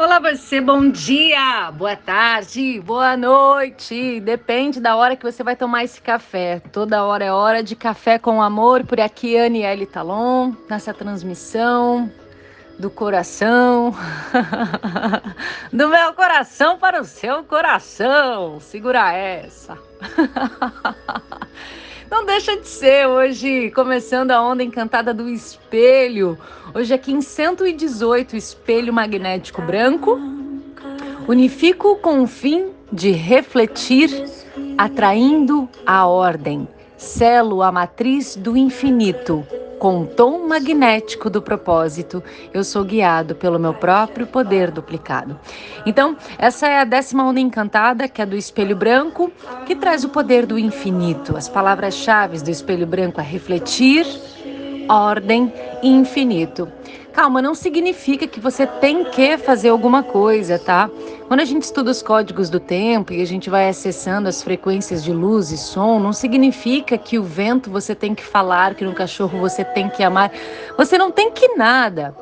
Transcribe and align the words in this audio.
Olá, 0.00 0.18
você, 0.18 0.62
bom 0.62 0.90
dia, 0.90 1.70
boa 1.72 1.94
tarde, 1.94 2.80
boa 2.80 3.18
noite. 3.18 4.18
Depende 4.20 4.80
da 4.80 4.96
hora 4.96 5.14
que 5.14 5.22
você 5.22 5.42
vai 5.42 5.54
tomar 5.54 5.84
esse 5.84 6.00
café. 6.00 6.58
Toda 6.72 7.04
hora 7.04 7.22
é 7.26 7.30
hora 7.30 7.62
de 7.62 7.76
café 7.76 8.18
com 8.18 8.40
amor. 8.40 8.82
Por 8.86 8.98
aqui, 8.98 9.36
Aniele 9.36 9.84
Talon, 9.84 10.54
nessa 10.70 10.94
transmissão 10.94 12.10
do 12.78 12.88
coração, 12.88 13.94
do 15.70 15.86
meu 15.90 16.14
coração 16.14 16.78
para 16.78 16.98
o 16.98 17.04
seu 17.04 17.44
coração. 17.44 18.58
Segura 18.58 19.12
essa. 19.12 19.76
Não 22.10 22.26
deixa 22.26 22.56
de 22.56 22.66
ser 22.66 23.06
hoje, 23.06 23.70
começando 23.70 24.32
a 24.32 24.42
onda 24.42 24.64
encantada 24.64 25.14
do 25.14 25.28
espelho. 25.28 26.36
Hoje 26.74 26.92
aqui 26.92 27.12
em 27.12 27.20
118, 27.20 28.36
espelho 28.36 28.92
magnético 28.92 29.62
branco. 29.62 30.18
Unifico 31.28 31.94
com 31.96 32.20
o 32.22 32.26
fim 32.26 32.72
de 32.92 33.12
refletir, 33.12 34.10
atraindo 34.76 35.68
a 35.86 36.04
ordem. 36.04 36.66
Selo 36.96 37.62
a 37.62 37.70
matriz 37.70 38.34
do 38.34 38.56
infinito 38.56 39.46
com 39.80 40.02
o 40.02 40.06
tom 40.06 40.46
magnético 40.46 41.30
do 41.30 41.40
propósito, 41.40 42.22
eu 42.52 42.62
sou 42.62 42.84
guiado 42.84 43.34
pelo 43.34 43.58
meu 43.58 43.72
próprio 43.72 44.26
poder 44.26 44.70
duplicado. 44.70 45.40
Então, 45.86 46.18
essa 46.38 46.68
é 46.68 46.78
a 46.78 46.84
décima 46.84 47.24
onda 47.24 47.40
encantada, 47.40 48.06
que 48.06 48.20
é 48.20 48.26
do 48.26 48.36
espelho 48.36 48.76
branco, 48.76 49.32
que 49.64 49.74
traz 49.74 50.04
o 50.04 50.10
poder 50.10 50.44
do 50.44 50.58
infinito. 50.58 51.34
As 51.34 51.48
palavras-chave 51.48 52.38
do 52.42 52.50
espelho 52.50 52.86
branco 52.86 53.22
é 53.22 53.24
refletir, 53.24 54.06
ordem 54.86 55.50
e 55.82 55.88
infinito. 55.88 56.70
Calma, 57.12 57.42
não 57.42 57.54
significa 57.54 58.26
que 58.26 58.38
você 58.38 58.66
tem 58.66 59.04
que 59.04 59.36
fazer 59.36 59.68
alguma 59.68 60.02
coisa, 60.02 60.58
tá? 60.58 60.88
Quando 61.26 61.40
a 61.40 61.44
gente 61.44 61.62
estuda 61.62 61.90
os 61.90 62.02
códigos 62.02 62.48
do 62.48 62.60
tempo 62.60 63.12
e 63.12 63.20
a 63.20 63.26
gente 63.26 63.50
vai 63.50 63.68
acessando 63.68 64.28
as 64.28 64.42
frequências 64.42 65.02
de 65.02 65.12
luz 65.12 65.50
e 65.50 65.58
som, 65.58 65.98
não 65.98 66.12
significa 66.12 66.96
que 66.96 67.18
o 67.18 67.22
vento 67.22 67.70
você 67.70 67.94
tem 67.94 68.14
que 68.14 68.24
falar, 68.24 68.74
que 68.74 68.84
no 68.84 68.94
cachorro 68.94 69.38
você 69.38 69.64
tem 69.64 69.88
que 69.88 70.02
amar. 70.02 70.32
Você 70.76 70.96
não 70.96 71.10
tem 71.10 71.30
que 71.32 71.48
nada. 71.56 72.14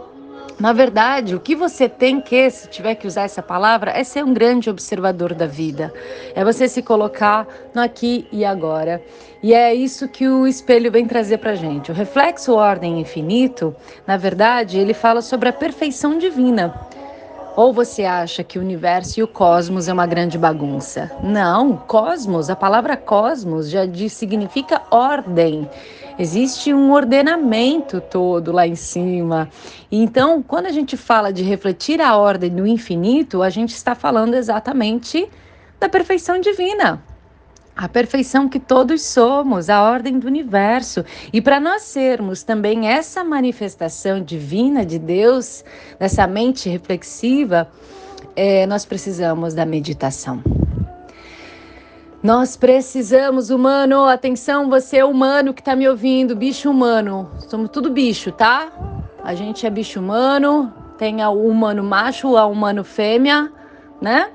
Na 0.61 0.73
verdade, 0.73 1.37
o 1.37 1.41
que 1.41 1.55
você 1.55 1.89
tem 1.89 2.20
que, 2.20 2.51
se 2.51 2.69
tiver 2.69 2.97
que 2.97 3.06
usar 3.06 3.23
essa 3.23 3.41
palavra, 3.41 3.92
é 3.92 4.03
ser 4.03 4.25
um 4.25 4.34
grande 4.34 4.69
observador 4.69 5.33
da 5.33 5.47
vida. 5.47 5.92
É 6.34 6.45
você 6.45 6.67
se 6.67 6.83
colocar 6.83 7.47
no 7.73 7.81
aqui 7.81 8.27
e 8.33 8.45
agora. 8.45 9.01
E 9.41 9.55
é 9.55 9.73
isso 9.73 10.09
que 10.09 10.27
o 10.29 10.48
espelho 10.48 10.91
vem 10.91 11.06
trazer 11.06 11.39
para 11.39 11.55
gente. 11.55 11.92
O 11.92 11.95
reflexo 11.95 12.55
ordem 12.55 13.01
infinito, 13.01 13.75
na 14.05 14.17
verdade, 14.17 14.79
ele 14.79 14.92
fala 14.92 15.23
sobre 15.23 15.48
a 15.48 15.53
perfeição 15.53 16.19
divina. 16.19 16.75
Ou 17.55 17.73
você 17.73 18.05
acha 18.05 18.42
que 18.42 18.59
o 18.59 18.62
universo 18.62 19.20
e 19.20 19.23
o 19.23 19.29
cosmos 19.29 19.89
é 19.89 19.92
uma 19.92 20.06
grande 20.06 20.39
bagunça? 20.39 21.11
Não, 21.23 21.77
cosmos, 21.77 22.51
a 22.51 22.56
palavra 22.56 22.97
cosmos 22.97 23.70
já 23.70 23.86
diz, 23.86 24.12
significa 24.12 24.83
ordem. 24.91 25.69
Existe 26.19 26.74
um 26.74 26.92
ordenamento 26.92 28.00
todo 28.00 28.50
lá 28.50 28.66
em 28.66 28.74
cima. 28.74 29.48
Então, 29.91 30.42
quando 30.42 30.66
a 30.66 30.72
gente 30.72 30.97
fala 30.97 31.33
de 31.33 31.44
refletir 31.44 32.00
a 32.00 32.16
ordem 32.16 32.50
do 32.50 32.66
infinito, 32.66 33.41
a 33.41 33.48
gente 33.48 33.70
está 33.70 33.94
falando 33.94 34.34
exatamente 34.34 35.28
da 35.78 35.89
perfeição 35.89 36.41
divina. 36.41 37.00
A 37.77 37.89
perfeição 37.89 38.48
que 38.48 38.58
todos 38.58 39.02
somos, 39.02 39.70
a 39.70 39.80
ordem 39.80 40.19
do 40.19 40.27
universo. 40.27 41.05
E 41.33 41.41
para 41.41 41.61
nós 41.61 41.83
sermos 41.83 42.42
também 42.42 42.89
essa 42.89 43.22
manifestação 43.22 44.20
divina 44.20 44.84
de 44.84 44.98
Deus, 44.98 45.64
dessa 46.00 46.27
mente 46.27 46.69
reflexiva, 46.69 47.70
é, 48.34 48.66
nós 48.66 48.84
precisamos 48.84 49.55
da 49.55 49.64
meditação. 49.64 50.58
Nós 52.20 52.56
precisamos, 52.56 53.48
humano, 53.48 54.05
atenção, 54.05 54.69
você 54.69 54.97
é 54.97 55.05
humano 55.05 55.55
que 55.55 55.61
está 55.61 55.77
me 55.77 55.89
ouvindo, 55.89 56.34
bicho 56.34 56.68
humano. 56.68 57.30
Somos 57.48 57.70
tudo 57.70 57.90
bicho, 57.90 58.33
tá? 58.33 58.73
A 59.23 59.34
gente 59.34 59.64
é 59.64 59.70
bicho 59.70 60.01
humano, 60.01 60.73
tem 60.98 61.24
o 61.24 61.46
humano 61.46 61.84
macho, 61.84 62.36
a 62.36 62.45
humano 62.45 62.83
fêmea, 62.83 63.52
né? 64.01 64.30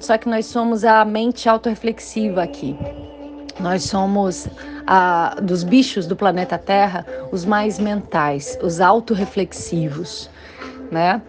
Só 0.00 0.18
que 0.18 0.28
nós 0.28 0.46
somos 0.46 0.84
a 0.84 1.04
mente 1.04 1.48
autorreflexiva 1.48 2.42
aqui. 2.42 2.76
Nós 3.60 3.84
somos 3.84 4.48
a, 4.84 5.36
dos 5.40 5.62
bichos 5.62 6.06
do 6.06 6.16
planeta 6.16 6.58
Terra 6.58 7.06
os 7.30 7.44
mais 7.44 7.78
mentais, 7.78 8.58
os 8.60 8.80
autorreflexivos, 8.80 10.28
né? 10.90 11.22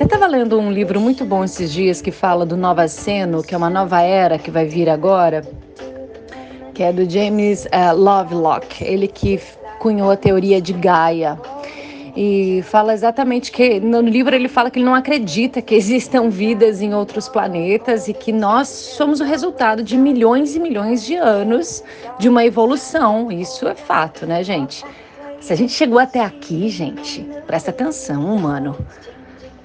Eu 0.00 0.06
estava 0.06 0.26
lendo 0.26 0.58
um 0.58 0.72
livro 0.72 0.98
muito 0.98 1.26
bom 1.26 1.44
esses 1.44 1.70
dias 1.70 2.00
que 2.00 2.10
fala 2.10 2.46
do 2.46 2.56
Nova 2.56 2.88
Seno, 2.88 3.42
que 3.42 3.54
é 3.54 3.58
uma 3.58 3.68
nova 3.68 4.00
era 4.00 4.38
que 4.38 4.50
vai 4.50 4.64
vir 4.64 4.88
agora, 4.88 5.46
que 6.72 6.82
é 6.82 6.90
do 6.90 7.08
James 7.08 7.66
uh, 7.66 7.94
Lovelock, 7.94 8.82
ele 8.82 9.06
que 9.06 9.38
cunhou 9.78 10.10
a 10.10 10.16
teoria 10.16 10.58
de 10.58 10.72
Gaia. 10.72 11.38
E 12.16 12.62
fala 12.62 12.94
exatamente 12.94 13.52
que 13.52 13.78
no 13.78 14.00
livro 14.00 14.34
ele 14.34 14.48
fala 14.48 14.70
que 14.70 14.78
ele 14.78 14.86
não 14.86 14.94
acredita 14.94 15.60
que 15.60 15.74
existam 15.76 16.30
vidas 16.30 16.80
em 16.80 16.94
outros 16.94 17.28
planetas 17.28 18.08
e 18.08 18.14
que 18.14 18.32
nós 18.32 18.68
somos 18.68 19.20
o 19.20 19.24
resultado 19.24 19.82
de 19.82 19.98
milhões 19.98 20.56
e 20.56 20.60
milhões 20.60 21.04
de 21.04 21.14
anos 21.14 21.84
de 22.18 22.26
uma 22.26 22.42
evolução. 22.42 23.30
Isso 23.30 23.68
é 23.68 23.74
fato, 23.74 24.24
né, 24.24 24.42
gente? 24.42 24.82
Se 25.42 25.52
a 25.52 25.56
gente 25.56 25.74
chegou 25.74 25.98
até 25.98 26.24
aqui, 26.24 26.70
gente, 26.70 27.20
presta 27.46 27.70
atenção, 27.70 28.34
humano 28.34 28.74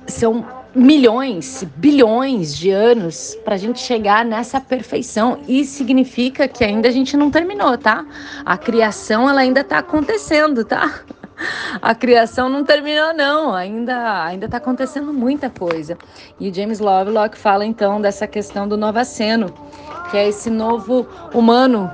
são 0.08 0.46
milhões, 0.76 1.66
bilhões 1.78 2.56
de 2.56 2.70
anos 2.70 3.38
para 3.46 3.56
a 3.56 3.58
gente 3.58 3.80
chegar 3.80 4.26
nessa 4.26 4.60
perfeição 4.60 5.40
e 5.48 5.64
significa 5.64 6.48
que 6.48 6.64
ainda 6.66 6.90
a 6.90 6.92
gente 6.92 7.16
não 7.16 7.32
terminou, 7.32 7.78
tá? 7.78 8.06
A 8.46 8.58
criação 8.58 9.30
ela 9.30 9.40
ainda 9.40 9.62
está 9.62 9.78
acontecendo, 9.80 10.66
tá? 10.66 11.02
A 11.82 11.94
criação 11.94 12.48
não 12.48 12.64
terminou 12.64 13.14
não, 13.14 13.54
ainda 13.54 14.24
ainda 14.24 14.46
está 14.46 14.58
acontecendo 14.58 15.12
muita 15.12 15.50
coisa. 15.50 15.98
E 16.40 16.54
James 16.54 16.80
Lovelock 16.80 17.38
fala 17.38 17.66
então 17.66 18.00
dessa 18.00 18.26
questão 18.26 18.66
do 18.66 18.78
novaceno, 18.78 19.54
que 20.10 20.16
é 20.16 20.30
esse 20.30 20.50
novo 20.50 21.06
humano 21.34 21.92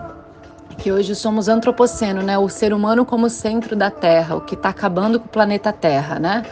que 0.78 0.92
hoje 0.92 1.16
somos 1.16 1.48
antropoceno, 1.48 2.22
né? 2.22 2.38
O 2.38 2.50
ser 2.50 2.72
humano 2.72 3.04
como 3.04 3.30
centro 3.30 3.76
da 3.76 3.90
Terra, 3.90 4.36
o 4.36 4.42
que 4.42 4.54
está 4.54 4.70
acabando 4.70 5.20
com 5.20 5.26
o 5.26 5.30
planeta 5.30 5.74
Terra, 5.74 6.20
né? 6.20 6.44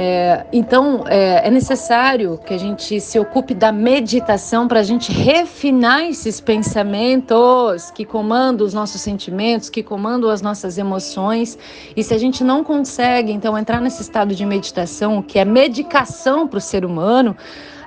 É, 0.00 0.46
então, 0.52 1.02
é, 1.08 1.48
é, 1.48 1.50
necessário 1.50 2.38
que 2.46 2.54
a 2.54 2.56
gente 2.56 3.00
se 3.00 3.18
ocupe 3.18 3.52
da 3.52 3.72
meditação 3.72 4.68
para 4.68 4.78
a 4.78 4.82
gente 4.84 5.10
refinar 5.10 6.04
esses 6.04 6.40
pensamentos 6.40 7.90
que 7.90 8.04
comandam 8.04 8.64
os 8.64 8.72
nossos 8.72 9.00
sentimentos, 9.00 9.68
que 9.68 9.82
comandam 9.82 10.30
as 10.30 10.40
nossas 10.40 10.78
emoções. 10.78 11.58
E 11.96 12.04
se 12.04 12.14
a 12.14 12.18
gente 12.18 12.44
não 12.44 12.62
consegue, 12.62 13.32
então, 13.32 13.58
entrar 13.58 13.80
nesse 13.80 14.00
estado 14.00 14.36
de 14.36 14.46
meditação, 14.46 15.20
que 15.20 15.36
é 15.36 15.44
medicação 15.44 16.46
para 16.46 16.58
o 16.58 16.60
ser 16.60 16.84
humano, 16.84 17.36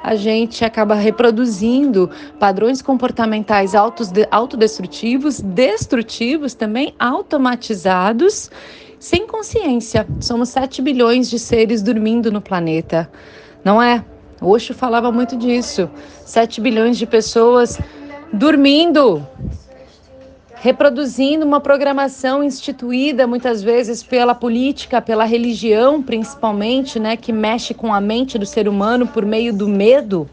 a 0.03 0.13
gente 0.13 0.65
acaba 0.65 0.95
reproduzindo 0.95 2.09
padrões 2.37 2.81
comportamentais 2.81 3.71
autodestrutivos, 3.73 5.39
destrutivos 5.39 6.53
também, 6.53 6.93
automatizados 6.99 8.51
sem 9.01 9.25
consciência. 9.25 10.07
Somos 10.19 10.49
7 10.49 10.79
bilhões 10.79 11.27
de 11.27 11.39
seres 11.39 11.81
dormindo 11.81 12.31
no 12.31 12.39
planeta, 12.39 13.09
não 13.65 13.81
é? 13.81 14.05
O 14.39 14.49
Osho 14.51 14.75
falava 14.75 15.11
muito 15.11 15.35
disso. 15.35 15.89
7 16.23 16.61
bilhões 16.61 16.99
de 16.99 17.07
pessoas 17.07 17.79
dormindo, 18.31 19.27
reproduzindo 20.53 21.43
uma 21.43 21.59
programação 21.59 22.43
instituída 22.43 23.25
muitas 23.25 23.63
vezes 23.63 24.03
pela 24.03 24.35
política, 24.35 25.01
pela 25.01 25.25
religião, 25.25 26.01
principalmente, 26.03 26.99
né, 26.99 27.17
que 27.17 27.33
mexe 27.33 27.73
com 27.73 27.91
a 27.91 27.99
mente 27.99 28.37
do 28.37 28.45
ser 28.45 28.67
humano 28.67 29.07
por 29.07 29.25
meio 29.25 29.51
do 29.51 29.67
medo. 29.67 30.29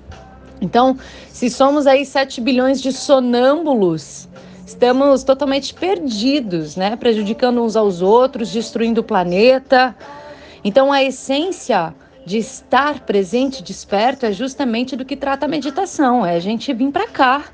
Então, 0.61 0.99
se 1.31 1.49
somos 1.49 1.87
aí 1.87 2.05
7 2.05 2.43
bilhões 2.43 2.83
de 2.83 2.93
sonâmbulos, 2.93 4.28
Estamos 4.69 5.25
totalmente 5.25 5.73
perdidos, 5.73 6.77
né? 6.77 6.95
Prejudicando 6.95 7.65
uns 7.65 7.75
aos 7.75 8.03
outros, 8.03 8.53
destruindo 8.53 9.01
o 9.01 9.03
planeta. 9.03 9.97
Então, 10.63 10.93
a 10.93 11.03
essência 11.03 11.95
de 12.27 12.37
estar 12.37 13.01
presente, 13.01 13.63
desperto, 13.63 14.27
é 14.27 14.33
justamente 14.33 14.95
do 14.95 15.07
que 15.07 15.17
trata 15.17 15.47
a 15.47 15.49
meditação. 15.49 16.25
É 16.25 16.37
a 16.37 16.39
gente 16.39 16.71
vir 16.75 16.91
para 16.91 17.09
cá. 17.09 17.45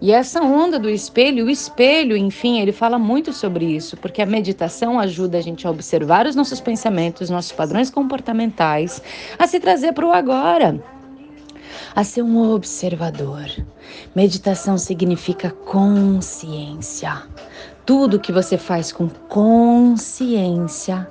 E 0.00 0.10
essa 0.10 0.40
onda 0.40 0.78
do 0.78 0.88
espelho, 0.88 1.44
o 1.44 1.50
espelho, 1.50 2.16
enfim, 2.16 2.58
ele 2.58 2.72
fala 2.72 2.98
muito 2.98 3.30
sobre 3.30 3.66
isso, 3.66 3.94
porque 3.98 4.22
a 4.22 4.26
meditação 4.26 4.98
ajuda 4.98 5.36
a 5.36 5.42
gente 5.42 5.66
a 5.66 5.70
observar 5.70 6.26
os 6.26 6.34
nossos 6.34 6.62
pensamentos, 6.62 7.28
nossos 7.28 7.52
padrões 7.52 7.90
comportamentais, 7.90 9.02
a 9.38 9.46
se 9.46 9.60
trazer 9.60 9.92
para 9.92 10.06
o 10.06 10.12
agora 10.12 10.82
a 11.94 12.04
ser 12.04 12.22
um 12.22 12.52
observador. 12.52 13.46
Meditação 14.14 14.78
significa 14.78 15.50
consciência. 15.50 17.22
Tudo 17.86 18.20
que 18.20 18.32
você 18.32 18.56
faz 18.56 18.92
com 18.92 19.08
consciência 19.08 21.08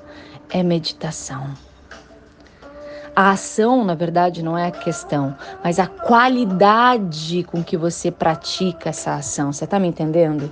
é 0.49 0.63
meditação. 0.63 1.53
A 3.15 3.29
ação, 3.29 3.85
na 3.85 3.93
verdade, 3.93 4.41
não 4.41 4.57
é 4.57 4.65
a 4.65 4.71
questão, 4.71 5.37
mas 5.63 5.77
a 5.77 5.85
qualidade 5.85 7.43
com 7.43 7.63
que 7.63 7.77
você 7.77 8.09
pratica 8.09 8.89
essa 8.89 9.13
ação. 9.13 9.53
Você 9.53 9.65
está 9.65 9.77
me 9.77 9.87
entendendo? 9.87 10.49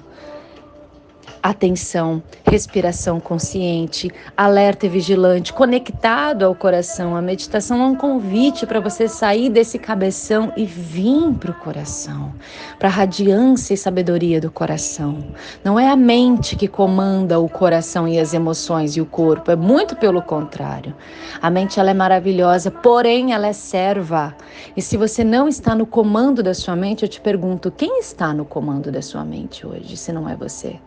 Atenção, 1.42 2.22
respiração 2.46 3.20
consciente, 3.20 4.12
alerta 4.36 4.86
e 4.86 4.90
vigilante, 4.90 5.54
conectado 5.54 6.44
ao 6.44 6.54
coração. 6.54 7.16
A 7.16 7.22
meditação 7.22 7.82
é 7.82 7.86
um 7.86 7.96
convite 7.96 8.66
para 8.66 8.80
você 8.80 9.08
sair 9.08 9.50
desse 9.50 9.80
cabeção 9.80 10.54
e 10.56 10.66
vir 10.66 11.34
para 11.40 11.52
o 11.52 11.54
coração, 11.56 12.34
para 12.78 12.88
a 12.88 12.92
radiância 12.92 13.74
e 13.74 13.78
sabedoria 13.78 14.40
do 14.40 14.52
coração. 14.52 15.18
Não 15.64 15.80
é 15.80 15.90
a 15.90 15.96
mente 15.96 16.56
que 16.56 16.68
comanda 16.68 17.40
o 17.40 17.50
coração 17.50 18.08
e 18.08 18.20
as 18.20 18.34
emoções 18.34 18.96
e 18.96 19.02
o 19.02 19.06
corpo, 19.06 19.52
é 19.52 19.56
muito 19.56 19.96
pelo 19.96 20.22
contrário. 20.22 20.96
A 21.42 21.50
mente 21.50 21.80
ela 21.80 21.92
é 21.92 21.94
maravilhosa, 21.94 22.70
porém 22.70 23.34
ela 23.34 23.48
é 23.48 23.54
serva. 23.54 24.36
E 24.76 24.82
se 24.82 24.98
você 24.98 25.24
não 25.24 25.48
está 25.48 25.76
no 25.76 25.86
comando 25.86 26.44
da 26.44 26.54
sua 26.54 26.76
mente, 26.76 27.04
eu 27.04 27.10
te 27.10 27.20
pergunto, 27.20 27.72
quem 27.72 28.00
está 28.00 28.34
no 28.34 28.46
comando 28.46 28.92
da 28.92 29.02
sua 29.02 29.24
mente 29.26 29.66
hoje, 29.66 29.98
se 29.98 30.12
não 30.12 30.30
é 30.30 30.36
você? 30.36 30.80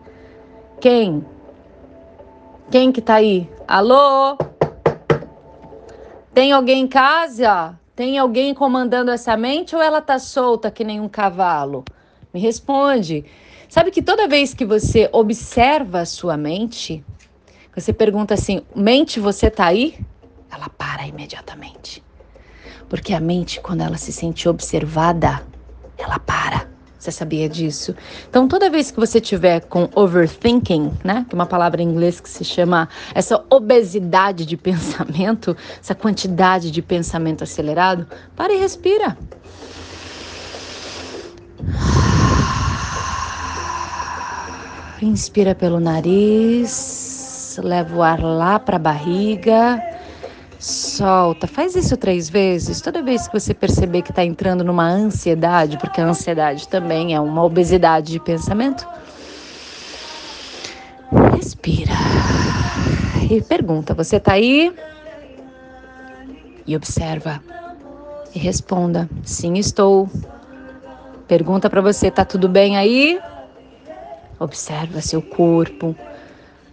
Quem? 0.79 1.25
Quem 2.69 2.91
que 2.91 3.01
tá 3.01 3.15
aí? 3.15 3.49
Alô? 3.67 4.37
Tem 6.33 6.51
alguém 6.51 6.81
em 6.81 6.87
casa? 6.87 7.79
Tem 7.95 8.17
alguém 8.17 8.53
comandando 8.53 9.09
essa 9.09 9.37
mente 9.37 9.75
ou 9.75 9.81
ela 9.81 10.01
tá 10.01 10.19
solta 10.19 10.69
que 10.69 10.83
nem 10.83 10.99
um 10.99 11.07
cavalo? 11.07 11.85
Me 12.33 12.39
responde. 12.39 13.23
Sabe 13.69 13.89
que 13.89 14.01
toda 14.01 14.27
vez 14.27 14.53
que 14.53 14.65
você 14.65 15.09
observa 15.13 16.01
a 16.01 16.05
sua 16.05 16.35
mente, 16.35 17.03
você 17.73 17.93
pergunta 17.93 18.33
assim: 18.33 18.61
mente, 18.75 19.19
você 19.19 19.49
tá 19.49 19.67
aí? 19.67 19.97
Ela 20.51 20.69
para 20.69 21.07
imediatamente. 21.07 22.03
Porque 22.89 23.13
a 23.13 23.19
mente, 23.19 23.61
quando 23.61 23.81
ela 23.81 23.97
se 23.97 24.11
sente 24.11 24.47
observada, 24.47 25.41
ela 25.97 26.19
para. 26.19 26.64
Você 27.05 27.11
sabia 27.11 27.47
disso? 27.47 27.93
Então, 28.27 28.47
toda 28.47 28.67
vez 28.67 28.89
que 28.89 28.99
você 28.99 29.21
tiver 29.21 29.59
com 29.65 29.87
overthinking, 29.93 30.91
né, 31.03 31.23
que 31.29 31.35
é 31.35 31.37
uma 31.37 31.45
palavra 31.45 31.83
em 31.83 31.87
inglês 31.87 32.19
que 32.19 32.27
se 32.27 32.43
chama 32.43 32.89
essa 33.13 33.45
obesidade 33.47 34.43
de 34.43 34.57
pensamento, 34.57 35.55
essa 35.79 35.93
quantidade 35.93 36.71
de 36.71 36.81
pensamento 36.81 37.43
acelerado, 37.43 38.07
para 38.35 38.51
e 38.51 38.57
respira. 38.57 39.15
Inspira 44.99 45.53
pelo 45.53 45.79
nariz, 45.79 47.59
leva 47.61 47.95
o 47.95 48.01
ar 48.01 48.19
lá 48.19 48.57
para 48.57 48.77
a 48.77 48.79
barriga 48.79 49.94
Solta, 50.65 51.45
faz 51.45 51.75
isso 51.75 51.95
três 51.95 52.27
vezes. 52.27 52.81
Toda 52.81 53.03
vez 53.03 53.27
que 53.27 53.39
você 53.39 53.53
perceber 53.53 54.01
que 54.01 54.09
está 54.09 54.25
entrando 54.25 54.63
numa 54.63 54.83
ansiedade, 54.83 55.77
porque 55.77 56.01
a 56.01 56.07
ansiedade 56.07 56.67
também 56.67 57.13
é 57.13 57.19
uma 57.19 57.43
obesidade 57.43 58.13
de 58.13 58.19
pensamento, 58.19 58.83
respira 61.35 61.93
e 63.29 63.39
pergunta: 63.43 63.93
Você 63.93 64.15
está 64.15 64.33
aí? 64.33 64.73
E 66.65 66.75
observa 66.75 67.39
e 68.33 68.39
responda: 68.39 69.07
Sim, 69.23 69.59
estou. 69.59 70.09
Pergunta 71.27 71.69
para 71.69 71.81
você: 71.81 72.09
Tá 72.09 72.25
tudo 72.25 72.49
bem 72.49 72.75
aí? 72.75 73.19
Observa 74.39 74.99
seu 74.99 75.21
corpo, 75.21 75.95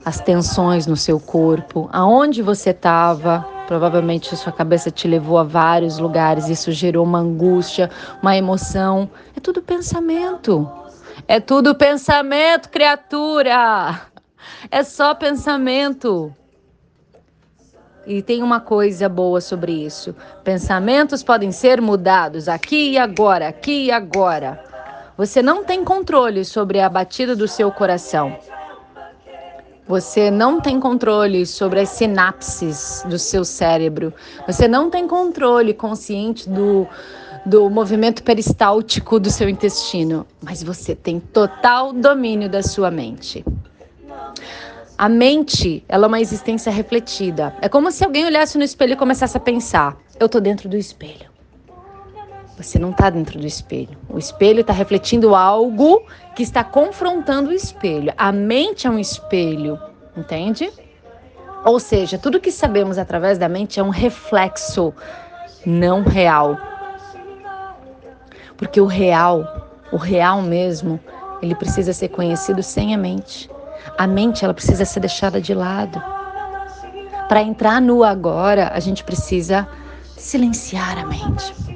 as 0.03 0.19
tensões 0.19 0.87
no 0.87 0.97
seu 0.97 1.21
corpo, 1.21 1.91
aonde 1.93 2.41
você 2.41 2.71
estava 2.71 3.52
Provavelmente 3.67 4.35
a 4.35 4.37
sua 4.37 4.53
cabeça 4.53 4.91
te 4.91 5.07
levou 5.09 5.39
a 5.39 5.45
vários 5.45 5.99
lugares, 5.99 6.49
isso 6.49 6.73
gerou 6.73 7.05
uma 7.05 7.19
angústia, 7.19 7.91
uma 8.21 8.37
emoção. 8.37 9.09
É 9.37 9.41
tudo 9.41 9.63
pensamento. 9.63 10.71
É 11.29 11.41
tudo 11.41 11.75
pensamento, 11.75 12.69
criatura. 12.69 14.01
É 14.71 14.83
só 14.83 15.15
pensamento. 15.15 16.35
E 18.07 18.21
tem 18.21 18.43
uma 18.43 18.61
coisa 18.61 19.09
boa 19.09 19.41
sobre 19.41 19.73
isso: 19.73 20.15
pensamentos 20.43 21.23
podem 21.23 21.53
ser 21.53 21.81
mudados 21.81 22.49
aqui 22.49 22.93
e 22.93 22.99
agora, 22.99 23.49
aqui 23.49 23.87
e 23.87 23.93
agora. 23.93 24.63
Você 25.17 25.43
não 25.43 25.63
tem 25.63 25.85
controle 25.85 26.45
sobre 26.45 26.81
a 26.81 26.89
batida 26.89 27.37
do 27.37 27.47
seu 27.47 27.71
coração. 27.71 28.37
Você 29.93 30.31
não 30.31 30.59
tem 30.59 30.81
controle 30.81 31.45
sobre 31.45 31.81
as 31.81 31.91
sinapses 31.91 33.05
do 33.07 33.19
seu 33.19 33.45
cérebro. 33.45 34.11
Você 34.47 34.67
não 34.67 34.89
tem 34.89 35.07
controle 35.07 35.75
consciente 35.75 36.49
do, 36.49 36.89
do 37.45 37.69
movimento 37.69 38.23
peristáltico 38.23 39.21
do 39.21 39.31
seu 39.31 39.51
intestino, 39.51 40.27
mas 40.41 40.63
você 40.63 40.95
tem 40.95 41.21
total 41.21 41.93
domínio 41.93 42.49
da 42.49 42.63
sua 42.63 42.91
mente. 42.91 43.45
A 44.97 45.11
mente, 45.11 45.85
ela 45.87 46.07
é 46.07 46.09
uma 46.09 46.23
existência 46.23 46.73
refletida. 46.73 47.55
É 47.61 47.69
como 47.69 47.93
se 47.93 48.03
alguém 48.03 48.25
olhasse 48.25 48.57
no 48.57 48.65
espelho 48.65 48.95
e 48.95 48.97
começasse 48.97 49.37
a 49.37 49.41
pensar: 49.41 49.99
eu 50.19 50.27
tô 50.27 50.41
dentro 50.41 50.71
do 50.71 50.77
espelho. 50.79 51.32
Você 52.57 52.79
não 52.79 52.91
está 52.91 53.11
dentro 53.11 53.39
do 53.39 53.47
espelho. 53.47 53.97
O 54.09 54.19
espelho 54.19 54.61
está 54.61 54.73
refletindo 54.73 55.35
algo 55.35 56.05
que 56.35 56.43
está 56.43 56.63
confrontando 56.63 57.51
o 57.51 57.53
espelho. 57.53 58.13
A 58.17 58.31
mente 58.31 58.87
é 58.87 58.91
um 58.91 58.99
espelho, 58.99 59.79
entende? 60.17 60.71
Ou 61.65 61.79
seja, 61.81 62.19
tudo 62.19 62.41
que 62.41 62.51
sabemos 62.51 62.99
através 62.99 63.39
da 63.39 63.49
mente 63.49 63.81
é 63.81 63.83
um 63.83 63.89
reflexo 63.89 64.93
não 65.65 66.03
real. 66.03 66.59
Porque 68.57 68.81
o 68.81 68.87
real, 68.87 69.71
o 69.91 69.97
real 69.97 70.43
mesmo, 70.43 71.01
ele 71.41 71.55
precisa 71.55 71.93
ser 71.93 72.09
conhecido 72.09 72.63
sem 72.63 72.95
a 72.95 72.99
mente. 72.99 73.51
A 73.99 74.07
mente, 74.07 74.45
ela 74.45 74.55
precisa 74.55 74.85
ser 74.85 75.01
deixada 75.01 75.41
de 75.41 75.55
lado. 75.55 76.03
Para 77.29 77.43
entrar 77.43 77.81
no 77.81 78.05
agora, 78.05 78.71
a 78.75 78.79
gente 78.79 79.03
precisa 79.03 79.67
silenciar 80.17 80.99
a 80.99 81.07
mente. 81.07 81.72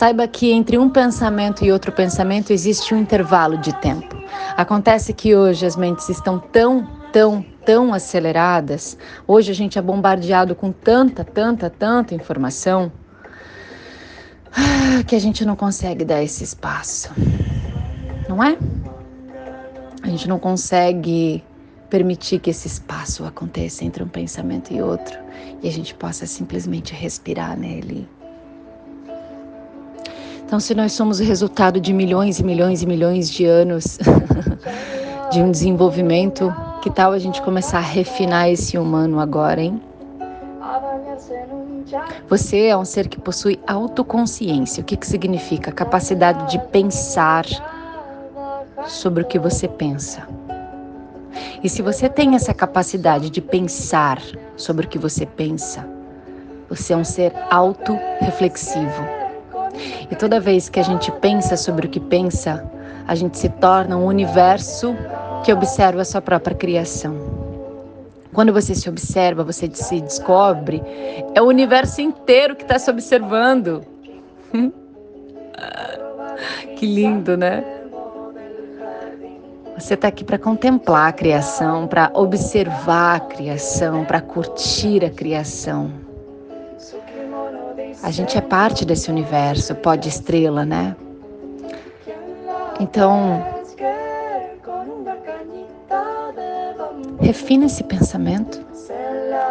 Saiba 0.00 0.26
que 0.26 0.50
entre 0.50 0.78
um 0.78 0.88
pensamento 0.88 1.62
e 1.62 1.70
outro 1.70 1.92
pensamento 1.92 2.54
existe 2.54 2.94
um 2.94 2.98
intervalo 2.98 3.58
de 3.58 3.70
tempo. 3.82 4.16
Acontece 4.56 5.12
que 5.12 5.36
hoje 5.36 5.66
as 5.66 5.76
mentes 5.76 6.08
estão 6.08 6.38
tão, 6.38 6.88
tão, 7.12 7.44
tão 7.66 7.92
aceleradas. 7.92 8.96
Hoje 9.28 9.50
a 9.50 9.54
gente 9.54 9.78
é 9.78 9.82
bombardeado 9.82 10.54
com 10.54 10.72
tanta, 10.72 11.22
tanta, 11.22 11.68
tanta 11.68 12.14
informação 12.14 12.90
que 15.06 15.14
a 15.14 15.18
gente 15.18 15.44
não 15.44 15.54
consegue 15.54 16.02
dar 16.02 16.22
esse 16.22 16.42
espaço. 16.44 17.12
Não 18.26 18.42
é? 18.42 18.56
A 20.02 20.08
gente 20.08 20.26
não 20.26 20.38
consegue 20.38 21.44
permitir 21.90 22.38
que 22.38 22.48
esse 22.48 22.66
espaço 22.66 23.22
aconteça 23.26 23.84
entre 23.84 24.02
um 24.02 24.08
pensamento 24.08 24.72
e 24.72 24.80
outro 24.80 25.18
e 25.62 25.68
a 25.68 25.70
gente 25.70 25.94
possa 25.94 26.24
simplesmente 26.24 26.94
respirar 26.94 27.54
nele 27.54 28.08
então, 30.50 30.58
se 30.58 30.74
nós 30.74 30.90
somos 30.90 31.20
o 31.20 31.22
resultado 31.22 31.80
de 31.80 31.92
milhões 31.92 32.40
e 32.40 32.42
milhões 32.42 32.82
e 32.82 32.86
milhões 32.86 33.30
de 33.30 33.44
anos 33.44 34.00
de 35.30 35.40
um 35.40 35.48
desenvolvimento, 35.48 36.52
que 36.82 36.90
tal 36.90 37.12
a 37.12 37.20
gente 37.20 37.40
começar 37.40 37.78
a 37.78 37.82
refinar 37.82 38.50
esse 38.50 38.76
humano 38.76 39.20
agora, 39.20 39.60
hein? 39.60 39.80
Você 42.28 42.64
é 42.64 42.76
um 42.76 42.84
ser 42.84 43.06
que 43.06 43.20
possui 43.20 43.60
autoconsciência. 43.64 44.80
O 44.80 44.84
que, 44.84 44.96
que 44.96 45.06
significa? 45.06 45.70
Capacidade 45.70 46.50
de 46.50 46.58
pensar 46.66 47.46
sobre 48.88 49.22
o 49.22 49.26
que 49.26 49.38
você 49.38 49.68
pensa. 49.68 50.26
E 51.62 51.68
se 51.68 51.80
você 51.80 52.08
tem 52.08 52.34
essa 52.34 52.52
capacidade 52.52 53.30
de 53.30 53.40
pensar 53.40 54.20
sobre 54.56 54.86
o 54.86 54.88
que 54.88 54.98
você 54.98 55.24
pensa, 55.24 55.88
você 56.68 56.92
é 56.92 56.96
um 56.96 57.04
ser 57.04 57.32
autorreflexivo. 57.48 59.29
E 60.10 60.16
toda 60.16 60.40
vez 60.40 60.68
que 60.68 60.80
a 60.80 60.82
gente 60.82 61.12
pensa 61.12 61.56
sobre 61.56 61.86
o 61.86 61.90
que 61.90 62.00
pensa, 62.00 62.68
a 63.06 63.14
gente 63.14 63.38
se 63.38 63.48
torna 63.48 63.96
um 63.96 64.06
universo 64.06 64.96
que 65.44 65.52
observa 65.52 66.02
a 66.02 66.04
sua 66.04 66.20
própria 66.20 66.56
criação. 66.56 67.40
Quando 68.32 68.52
você 68.52 68.74
se 68.74 68.88
observa, 68.88 69.42
você 69.42 69.68
se 69.72 70.00
descobre, 70.00 70.82
é 71.34 71.42
o 71.42 71.46
universo 71.46 72.00
inteiro 72.00 72.54
que 72.54 72.62
está 72.62 72.78
se 72.78 72.90
observando. 72.90 73.82
que 76.76 76.86
lindo, 76.86 77.36
né? 77.36 77.64
Você 79.76 79.94
está 79.94 80.08
aqui 80.08 80.22
para 80.22 80.38
contemplar 80.38 81.08
a 81.08 81.12
criação, 81.12 81.88
para 81.88 82.10
observar 82.14 83.16
a 83.16 83.20
criação, 83.20 84.04
para 84.04 84.20
curtir 84.20 85.04
a 85.04 85.10
criação. 85.10 85.90
A 88.02 88.10
gente 88.10 88.36
é 88.36 88.40
parte 88.40 88.84
desse 88.84 89.10
universo, 89.10 89.74
pode 89.74 90.08
estrela, 90.08 90.64
né? 90.64 90.96
Então, 92.80 93.44
refina 97.20 97.66
esse 97.66 97.84
pensamento. 97.84 98.64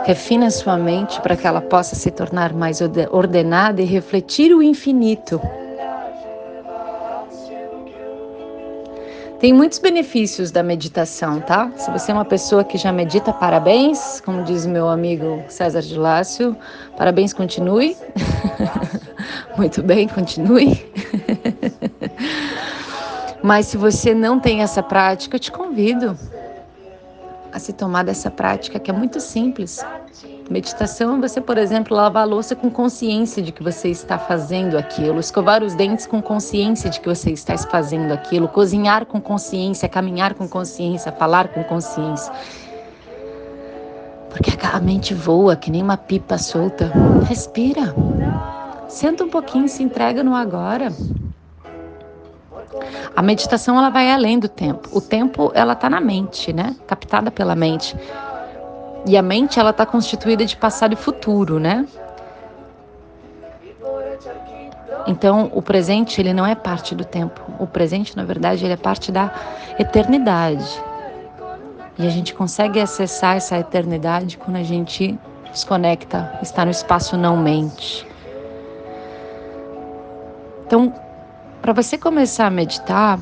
Refina 0.04 0.50
sua 0.50 0.78
mente 0.78 1.22
para 1.22 1.38
que 1.38 1.46
ela 1.46 1.62
possa 1.62 1.96
se 1.96 2.10
tornar 2.10 2.52
mais 2.54 2.80
ordenada 3.12 3.82
e 3.82 3.86
refletir 3.86 4.52
o 4.54 4.64
infinito. 4.64 5.40
Tem 9.40 9.54
muitos 9.54 9.80
benefícios 9.80 10.52
da 10.52 10.62
meditação, 10.62 11.40
tá? 11.40 11.72
Se 11.78 11.90
você 11.92 12.12
é 12.12 12.14
uma 12.14 12.26
pessoa 12.26 12.62
que 12.62 12.78
já 12.78 12.92
medita, 12.92 13.32
parabéns, 13.32 14.20
como 14.20 14.44
diz 14.44 14.66
meu 14.66 14.90
amigo 14.90 15.42
César 15.48 15.82
de 15.82 15.98
Lácio, 15.98 16.58
parabéns, 16.98 17.32
continue. 17.32 17.96
Muito 19.60 19.84
bem, 19.84 20.08
continue. 20.08 20.90
Mas 23.44 23.66
se 23.66 23.76
você 23.76 24.14
não 24.14 24.40
tem 24.40 24.62
essa 24.62 24.82
prática, 24.82 25.36
eu 25.36 25.40
te 25.40 25.52
convido 25.52 26.18
a 27.52 27.60
se 27.60 27.74
tomar 27.74 28.06
dessa 28.06 28.32
prática 28.32 28.80
que 28.80 28.90
é 28.90 28.94
muito 28.94 29.20
simples. 29.20 29.86
Meditação 30.50 31.18
é 31.18 31.20
você, 31.20 31.42
por 31.42 31.58
exemplo, 31.58 31.94
lavar 31.94 32.24
a 32.24 32.26
louça 32.26 32.56
com 32.56 32.72
consciência 32.72 33.44
de 33.44 33.52
que 33.52 33.62
você 33.62 33.90
está 33.90 34.18
fazendo 34.18 34.78
aquilo, 34.78 35.20
escovar 35.20 35.62
os 35.62 35.76
dentes 35.76 36.08
com 36.08 36.22
consciência 36.22 36.90
de 36.90 37.02
que 37.02 37.10
você 37.10 37.32
está 37.32 37.58
fazendo 37.58 38.14
aquilo, 38.14 38.48
cozinhar 38.48 39.06
com 39.06 39.20
consciência, 39.20 39.90
caminhar 39.90 40.36
com 40.36 40.48
consciência, 40.48 41.12
falar 41.12 41.50
com 41.50 41.66
consciência. 41.66 42.32
Porque 44.30 44.52
a 44.66 44.80
mente 44.80 45.14
voa 45.14 45.58
que 45.58 45.70
nem 45.70 45.84
uma 45.84 45.98
pipa 45.98 46.38
solta. 46.38 46.90
Respira. 47.28 47.94
Senta 48.90 49.24
um 49.24 49.30
pouquinho, 49.30 49.70
se 49.70 49.84
entrega 49.84 50.24
no 50.24 50.36
agora. 50.36 50.92
A 53.16 53.22
meditação 53.22 53.78
ela 53.78 53.92
vai 53.92 54.12
além 54.12 54.40
do 54.40 54.50
tempo. 54.50 54.90
O 54.92 55.00
tempo 55.00 55.52
ela 55.54 55.74
está 55.74 55.88
na 55.90 56.02
mente, 56.02 56.52
né? 56.52 56.76
Captada 56.88 57.30
pela 57.30 57.56
mente. 57.56 57.96
E 59.06 59.16
a 59.16 59.22
mente 59.22 59.60
ela 59.60 59.70
está 59.70 59.86
constituída 59.86 60.44
de 60.44 60.58
passado 60.58 60.94
e 60.94 60.96
futuro, 60.96 61.60
né? 61.60 61.86
Então, 65.06 65.52
o 65.54 65.62
presente 65.62 66.20
ele 66.20 66.34
não 66.34 66.46
é 66.46 66.56
parte 66.56 66.96
do 66.96 67.06
tempo. 67.06 67.42
O 67.60 67.68
presente, 67.68 68.18
na 68.18 68.24
verdade, 68.24 68.66
ele 68.66 68.74
é 68.74 68.78
parte 68.78 69.12
da 69.12 69.32
eternidade. 69.78 70.68
E 71.98 72.08
a 72.08 72.10
gente 72.10 72.34
consegue 72.34 72.80
acessar 72.80 73.38
essa 73.38 73.58
eternidade 73.58 74.38
quando 74.38 74.58
a 74.58 74.64
gente 74.64 75.18
desconecta, 75.52 76.40
está 76.42 76.66
no 76.66 76.72
espaço 76.72 77.16
não 77.16 77.38
mente. 77.38 78.09
Então, 80.70 80.94
para 81.64 81.74
você 81.74 81.98
começar 81.98 82.46
a 82.46 82.50
meditar, 82.52 83.20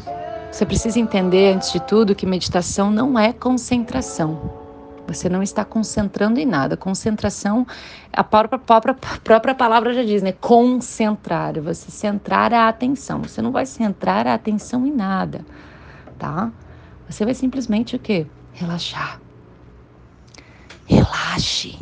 você 0.52 0.66
precisa 0.66 1.00
entender 1.00 1.54
antes 1.54 1.72
de 1.72 1.80
tudo 1.80 2.14
que 2.14 2.26
meditação 2.26 2.92
não 2.92 3.18
é 3.18 3.32
concentração. 3.32 4.52
Você 5.08 5.30
não 5.30 5.42
está 5.42 5.64
concentrando 5.64 6.42
em 6.42 6.46
nada. 6.46 6.76
Concentração, 6.76 7.66
a 8.12 8.22
própria, 8.22 8.60
própria, 8.60 8.94
própria 9.24 9.56
palavra 9.56 9.94
já 9.94 10.04
diz, 10.04 10.22
né? 10.22 10.34
Concentrar. 10.34 11.58
Você 11.62 11.90
centrar 11.90 12.54
a 12.54 12.68
atenção. 12.68 13.22
Você 13.22 13.42
não 13.42 13.54
vai 13.54 13.66
centrar 13.66 14.28
a 14.28 14.34
atenção 14.34 14.86
em 14.86 14.92
nada, 14.92 15.46
tá? 16.20 16.52
Você 17.10 17.24
vai 17.24 17.34
simplesmente 17.34 17.96
o 17.96 18.00
quê? 18.00 18.28
Relaxar. 18.52 19.22
Relaxe. 20.86 21.80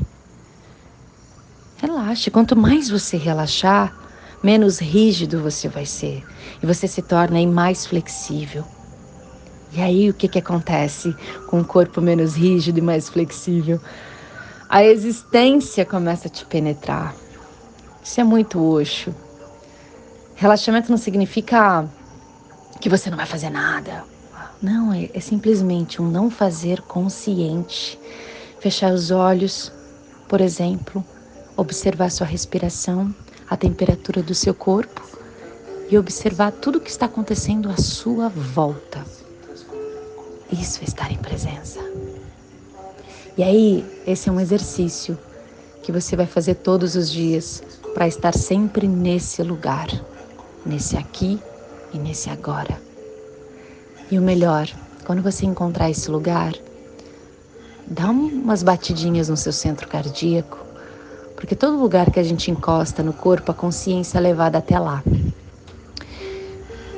Relaxe. 1.78 2.30
Quanto 2.30 2.56
mais 2.56 2.88
você 2.88 3.18
relaxar, 3.18 4.05
menos 4.46 4.78
rígido 4.78 5.42
você 5.42 5.68
vai 5.68 5.88
ser. 5.88 6.24
E 6.62 6.66
você 6.68 6.88
se 6.88 7.02
torna 7.02 7.44
mais 7.48 7.88
flexível. 7.88 8.64
E 9.74 9.82
aí 9.82 10.08
o 10.08 10.14
que, 10.14 10.28
que 10.28 10.38
acontece 10.38 11.16
com 11.48 11.62
o 11.62 11.66
corpo 11.66 12.00
menos 12.00 12.36
rígido 12.36 12.78
e 12.78 12.82
mais 12.82 13.10
flexível? 13.10 13.82
A 14.70 14.84
existência 14.84 15.84
começa 15.84 16.28
a 16.28 16.32
te 16.32 16.46
penetrar. 16.46 17.16
Isso 18.04 18.22
é 18.22 18.24
muito 18.24 18.64
oxo. 18.64 19.14
Relaxamento 20.36 20.92
não 20.92 20.98
significa 20.98 21.90
que 22.80 22.88
você 22.88 23.10
não 23.10 23.18
vai 23.18 23.26
fazer 23.26 23.50
nada. 23.50 24.04
Não, 24.62 24.94
é, 24.94 25.10
é 25.12 25.20
simplesmente 25.20 26.00
um 26.00 26.08
não 26.08 26.30
fazer 26.30 26.82
consciente. 26.82 28.00
Fechar 28.60 28.94
os 28.94 29.10
olhos, 29.10 29.72
por 30.30 30.40
exemplo, 30.40 31.04
observar 31.58 32.12
sua 32.12 32.28
respiração, 32.28 33.14
a 33.50 33.56
temperatura 33.56 34.22
do 34.24 34.34
seu 34.34 34.54
corpo 34.54 35.02
e 35.90 35.98
observar 35.98 36.52
tudo 36.52 36.78
o 36.78 36.82
que 36.82 36.90
está 36.90 37.06
acontecendo 37.06 37.70
à 37.70 37.78
sua 37.78 38.30
volta. 38.30 39.06
Isso 40.52 40.82
é 40.82 40.86
estar 40.86 41.12
em 41.12 41.18
presença. 41.18 41.80
E 43.38 43.44
aí, 43.44 43.86
esse 44.08 44.30
é 44.30 44.32
um 44.32 44.40
exercício 44.40 45.18
que 45.84 45.92
você 45.92 46.16
vai 46.16 46.26
fazer 46.26 46.56
todos 46.56 46.96
os 46.96 47.12
dias 47.12 47.62
para 47.94 48.08
estar 48.08 48.34
sempre 48.34 48.88
nesse 48.88 49.44
lugar, 49.44 49.88
nesse 50.66 50.98
aqui 50.98 51.40
e 51.94 52.00
nesse 52.00 52.30
agora. 52.30 52.82
E 54.10 54.18
o 54.18 54.22
melhor, 54.22 54.68
quando 55.06 55.22
você 55.22 55.46
encontrar 55.46 55.90
esse 55.90 56.10
lugar, 56.10 56.54
dá 57.88 58.10
umas 58.10 58.64
batidinhas 58.64 59.30
no 59.30 59.38
seu 59.38 59.52
centro 59.52 59.88
cardíaco, 59.88 60.65
porque 61.36 61.56
todo 61.56 61.78
lugar 61.78 62.12
que 62.12 62.20
a 62.20 62.24
gente 62.24 62.50
encosta 62.50 63.04
no 63.04 63.14
corpo, 63.14 63.52
a 63.52 63.56
consciência 63.56 64.18
é 64.18 64.22
levada 64.22 64.58
até 64.58 64.80
lá. 64.80 65.04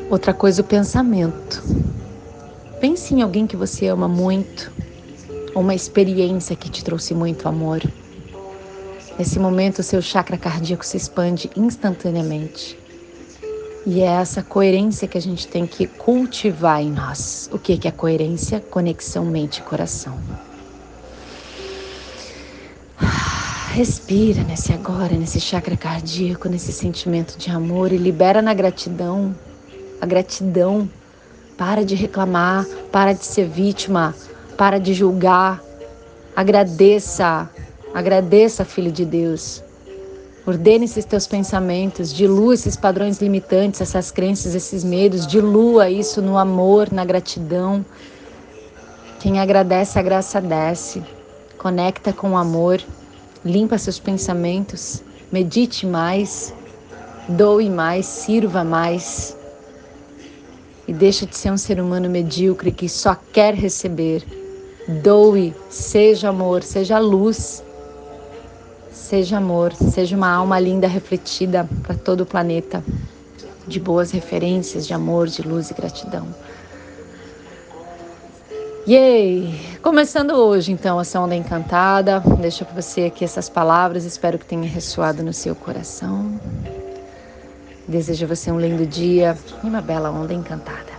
Outra 0.10 0.34
coisa, 0.34 0.62
o 0.62 0.65
pensamento. 0.65 1.62
Pense 2.79 3.13
em 3.13 3.22
alguém 3.22 3.48
que 3.48 3.58
você 3.58 3.88
ama 3.88 4.08
muito, 4.08 4.72
ou 5.53 5.62
uma 5.62 5.75
experiência 5.75 6.56
que 6.56 6.70
te 6.70 6.84
trouxe 6.84 7.13
muito 7.13 7.48
amor. 7.48 7.82
Nesse 9.17 9.39
momento, 9.39 9.79
o 9.79 9.84
seu 9.84 10.01
chakra 10.01 10.38
cardíaco 10.38 10.86
se 10.86 10.96
expande 10.96 11.50
instantaneamente. 11.56 12.77
E 13.86 14.01
é 14.01 14.06
essa 14.06 14.44
coerência 14.44 15.08
que 15.08 15.17
a 15.17 15.22
gente 15.22 15.48
tem 15.48 15.65
que 15.65 15.88
cultivar 15.88 16.82
em 16.82 16.91
nós. 16.91 17.50
O 17.51 17.58
que 17.58 17.88
é 17.88 17.91
coerência? 17.91 18.60
Conexão 18.60 19.25
mente 19.25 19.62
Respira 23.77 24.41
nesse 24.41 24.74
agora, 24.74 25.13
nesse 25.13 25.39
chakra 25.39 25.77
cardíaco, 25.77 26.50
nesse 26.50 26.74
sentimento 26.74 27.38
de 27.38 27.51
amor 27.51 27.91
e 27.91 27.98
libera 27.98 28.41
na 28.41 28.51
gratidão, 28.51 29.36
a 30.01 30.05
gratidão 30.07 30.89
para 31.55 31.86
de 31.86 31.93
reclamar, 31.93 32.65
para 32.91 33.13
de 33.13 33.24
ser 33.24 33.48
vítima, 33.48 34.15
para 34.57 34.79
de 34.79 34.96
julgar. 34.96 35.62
Agradeça, 36.36 37.48
agradeça, 37.93 38.65
filho 38.65 38.91
de 38.91 39.05
Deus. 39.05 39.62
Ordene 40.43 40.86
esses 40.86 41.05
teus 41.05 41.27
pensamentos, 41.27 42.12
dilua 42.12 42.55
esses 42.55 42.75
padrões 42.75 43.22
limitantes, 43.22 43.79
essas 43.79 44.10
crenças, 44.10 44.55
esses 44.55 44.84
medos, 44.84 45.27
dilua 45.27 45.88
isso 45.88 46.19
no 46.19 46.36
amor, 46.36 46.91
na 46.91 47.05
gratidão. 47.05 47.86
Quem 49.19 49.39
agradece, 49.39 50.00
a 50.00 50.01
graça 50.01 50.41
desce. 50.41 51.03
Conecta 51.60 52.12
com 52.12 52.31
o 52.31 52.38
amor, 52.38 52.81
limpa 53.48 53.77
seus 53.77 53.98
pensamentos, 53.98 55.01
medite 55.32 55.86
mais, 55.86 56.54
doe 57.30 57.70
mais, 57.70 58.06
sirva 58.06 58.63
mais 58.63 59.36
e 60.88 60.94
deixa 60.94 61.25
de 61.25 61.36
ser 61.36 61.51
um 61.51 61.58
ser 61.58 61.82
humano 61.82 62.10
medíocre 62.10 62.72
que 62.72 62.88
só 62.88 63.16
quer 63.34 63.54
receber. 63.54 64.24
Doe, 65.01 65.54
seja 65.70 66.30
amor, 66.30 66.63
seja 66.63 66.98
luz, 66.98 67.63
seja 68.92 69.38
amor, 69.38 69.74
seja 69.74 70.16
uma 70.16 70.32
alma 70.32 70.60
linda 70.60 70.88
refletida 70.88 71.68
para 71.84 71.96
todo 71.96 72.22
o 72.22 72.25
planeta, 72.25 72.84
de 73.68 73.82
boas 73.82 74.12
referências, 74.12 74.88
de 74.88 74.94
amor, 74.94 75.27
de 75.27 75.42
luz 75.42 75.70
e 75.70 75.74
gratidão. 75.74 76.27
Yay! 78.88 79.79
Começando 79.82 80.32
hoje, 80.32 80.72
então, 80.72 80.98
essa 81.01 81.20
onda 81.20 81.36
encantada. 81.36 82.22
Deixa 82.39 82.63
para 82.63 82.82
você 82.82 83.01
aqui 83.01 83.25
essas 83.25 83.50
palavras, 83.50 84.06
espero 84.06 84.39
que 84.39 84.46
tenha 84.46 84.63
ressoado 84.63 85.22
no 85.22 85.34
seu 85.34 85.53
coração. 85.53 86.39
Desejo 87.86 88.24
a 88.24 88.29
você 88.29 88.50
um 88.50 88.58
lindo 88.58 88.86
dia 88.86 89.38
e 89.62 89.67
uma 89.67 89.82
bela 89.82 90.10
onda 90.10 90.34
encantada. 90.34 90.97